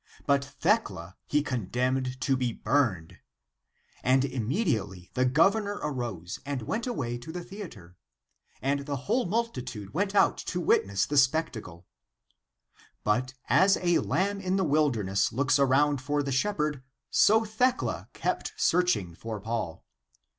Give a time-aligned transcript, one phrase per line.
[0.25, 3.19] But Thecla he condemned to be burned.
[4.01, 7.95] And im mediately the governor arose and went away to the theatre.
[8.63, 11.85] And the whole multitude went out to wit ness the spectacle.
[13.03, 16.81] But as a lamb in the wilderness looks around for the shepherd,
[17.11, 19.85] so Thecla kept searching for Paul.